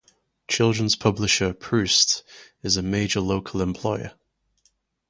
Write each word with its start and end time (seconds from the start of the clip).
Children's 0.47 0.95
publisher 0.95 1.53
Proost 1.53 2.23
is 2.63 2.75
a 2.75 2.81
major 2.81 3.19
local 3.19 3.61
employer. 3.61 4.15